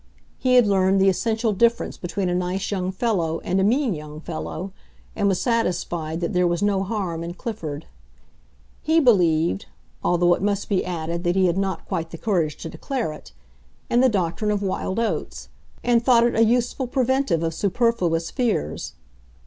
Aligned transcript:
He 0.39 0.55
had 0.55 0.65
learned 0.65 0.99
the 0.99 1.09
essential 1.09 1.53
difference 1.53 1.95
between 1.95 2.27
a 2.27 2.33
nice 2.33 2.71
young 2.71 2.91
fellow 2.91 3.39
and 3.41 3.61
a 3.61 3.63
mean 3.63 3.93
young 3.93 4.19
fellow, 4.19 4.73
and 5.15 5.27
was 5.27 5.39
satisfied 5.39 6.21
that 6.21 6.33
there 6.33 6.47
was 6.47 6.63
no 6.63 6.81
harm 6.81 7.23
in 7.23 7.35
Clifford. 7.35 7.85
He 8.81 8.99
believed—although 8.99 10.33
it 10.33 10.41
must 10.41 10.69
be 10.69 10.83
added 10.83 11.23
that 11.23 11.35
he 11.35 11.45
had 11.45 11.55
not 11.55 11.87
quite 11.87 12.09
the 12.09 12.17
courage 12.17 12.57
to 12.63 12.67
declare 12.69 13.13
it—in 13.13 14.01
the 14.01 14.09
doctrine 14.09 14.49
of 14.49 14.63
wild 14.63 14.97
oats, 14.99 15.49
and 15.83 16.03
thought 16.03 16.23
it 16.25 16.33
a 16.33 16.43
useful 16.43 16.87
preventive 16.87 17.43
of 17.43 17.53
superfluous 17.53 18.31
fears. 18.31 18.93